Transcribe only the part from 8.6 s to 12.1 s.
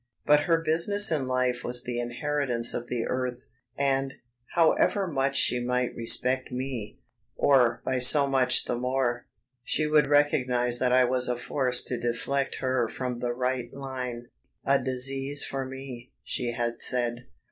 the more she would recognise that I was a force to